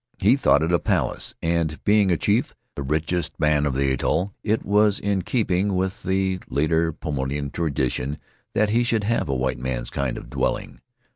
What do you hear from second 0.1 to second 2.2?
He thought it a palace, and, being a